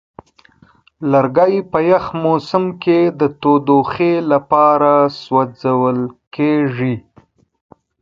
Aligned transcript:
لرګی 1.11 1.55
په 1.71 1.79
یخ 1.91 2.05
موسم 2.23 2.65
کې 2.83 2.99
د 3.19 3.21
تودوخې 3.41 4.13
لپاره 4.31 4.93
سوځول 5.23 5.97
کېږي. 6.35 6.95